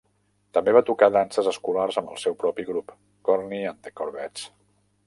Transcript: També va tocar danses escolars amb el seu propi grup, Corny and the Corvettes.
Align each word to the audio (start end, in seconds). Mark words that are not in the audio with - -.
També 0.57 0.71
va 0.77 0.81
tocar 0.87 1.09
danses 1.17 1.49
escolars 1.51 2.01
amb 2.03 2.11
el 2.15 2.19
seu 2.25 2.39
propi 2.45 2.67
grup, 2.73 2.99
Corny 3.31 3.65
and 3.75 3.87
the 3.89 3.97
Corvettes. 4.03 4.53